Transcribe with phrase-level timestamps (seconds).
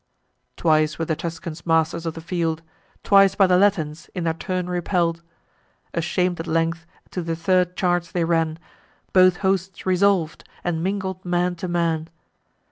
[0.57, 2.63] Twice were the Tuscans masters of the field,
[3.03, 5.21] Twice by the Latins, in their turn, repell'd.
[5.93, 8.57] Asham'd at length, to the third charge they ran;
[9.13, 12.09] Both hosts resolv'd, and mingled man to man.